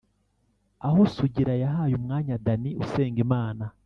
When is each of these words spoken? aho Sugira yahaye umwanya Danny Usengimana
aho 0.87 0.99
Sugira 1.15 1.53
yahaye 1.63 1.93
umwanya 1.99 2.39
Danny 2.45 2.71
Usengimana 2.83 3.65